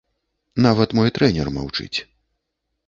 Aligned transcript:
Нават 0.65 0.89
мой 1.01 1.13
трэнер 1.19 1.47
маўчыць. 1.59 1.97